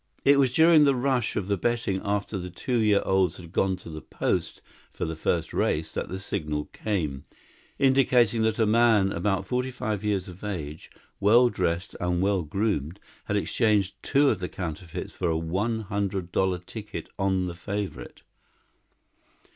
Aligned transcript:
It 0.25 0.39
was 0.39 0.51
during 0.51 0.83
the 0.85 0.95
rush 0.95 1.35
of 1.35 1.47
the 1.47 1.57
betting 1.57 2.01
after 2.03 2.39
the 2.39 2.49
two 2.49 2.79
year 2.81 3.03
olds 3.05 3.37
had 3.37 3.51
gone 3.51 3.75
to 3.75 3.89
the 3.91 4.01
post 4.01 4.59
for 4.89 5.05
the 5.05 5.15
first 5.15 5.53
race 5.53 5.93
that 5.93 6.09
the 6.09 6.17
signal 6.17 6.65
came 6.73 7.25
indicating 7.77 8.41
that 8.41 8.57
a 8.57 8.65
man 8.65 9.11
about 9.11 9.45
forty 9.45 9.69
five 9.69 10.03
years 10.03 10.27
of 10.27 10.43
age, 10.43 10.89
well 11.19 11.49
dressed 11.49 11.95
and 11.99 12.19
well 12.19 12.41
groomed, 12.41 12.99
had 13.25 13.37
exchanged 13.37 13.93
two 14.01 14.31
of 14.31 14.39
the 14.39 14.49
counterfeits 14.49 15.13
for 15.13 15.29
a 15.29 15.37
one 15.37 15.81
hundred 15.81 16.31
dollar 16.31 16.57
ticket 16.57 17.07
on 17.19 17.45
the 17.45 17.53
favorite. 17.53 18.23